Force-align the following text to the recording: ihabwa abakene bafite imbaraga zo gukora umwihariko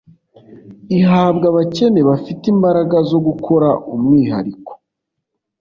ihabwa 0.97 1.45
abakene 1.51 1.99
bafite 2.09 2.43
imbaraga 2.53 2.97
zo 3.09 3.19
gukora 3.27 3.69
umwihariko 3.93 4.71